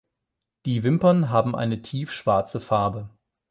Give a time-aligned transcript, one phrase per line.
[0.65, 3.11] Die Wimpern haben eine tief schwarze Farbe.